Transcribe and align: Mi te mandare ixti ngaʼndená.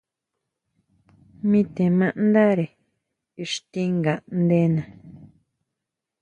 Mi 1.49 1.61
te 1.75 1.83
mandare 1.97 2.65
ixti 3.43 3.81
ngaʼndená. 3.99 4.83